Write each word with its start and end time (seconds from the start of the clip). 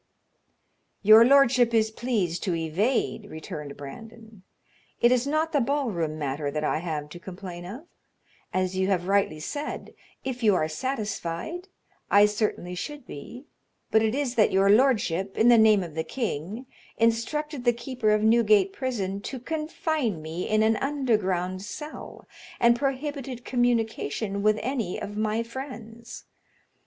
"Your 1.03 1.23
lordship 1.23 1.75
is 1.75 1.91
pleased 1.91 2.41
to 2.45 2.55
evade," 2.55 3.29
returned 3.29 3.77
Brandon. 3.77 4.41
"It 4.99 5.11
is 5.11 5.27
not 5.27 5.51
the 5.51 5.61
ball 5.61 5.91
room 5.91 6.17
matter 6.17 6.49
that 6.49 6.63
I 6.63 6.79
have 6.79 7.07
to 7.09 7.19
complain 7.19 7.65
of; 7.65 7.85
as 8.51 8.75
you 8.75 8.87
have 8.87 9.07
rightly 9.07 9.39
said, 9.39 9.93
if 10.23 10.41
you 10.41 10.55
are 10.55 10.67
satisfied, 10.67 11.67
I 12.09 12.25
certainly 12.25 12.73
should 12.73 13.05
be; 13.05 13.45
but 13.91 14.01
it 14.01 14.15
is 14.15 14.33
that 14.33 14.51
your 14.51 14.71
lordship, 14.71 15.37
in 15.37 15.49
the 15.49 15.57
name 15.59 15.83
of 15.83 15.93
the 15.93 16.03
king, 16.03 16.65
instructed 16.97 17.63
the 17.63 17.71
keeper 17.71 18.09
of 18.09 18.23
Newgate 18.23 18.73
prison 18.73 19.21
to 19.21 19.39
confine 19.39 20.19
me 20.19 20.49
in 20.49 20.63
an 20.63 20.77
underground 20.77 21.61
cell, 21.61 22.27
and 22.59 22.75
prohibited 22.75 23.45
communication 23.45 24.41
with 24.41 24.57
any 24.63 24.99
of 24.99 25.15
my 25.15 25.43
friends. 25.43 26.23